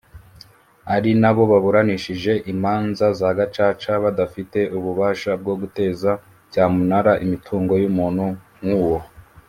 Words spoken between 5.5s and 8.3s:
guteza cyamunara imitungo y’umuntu